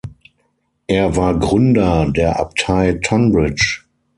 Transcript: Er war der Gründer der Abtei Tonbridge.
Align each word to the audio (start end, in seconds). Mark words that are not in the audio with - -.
Er 0.87 1.15
war 1.15 1.37
der 1.37 1.47
Gründer 1.47 2.09
der 2.11 2.39
Abtei 2.39 2.93
Tonbridge. 3.03 3.83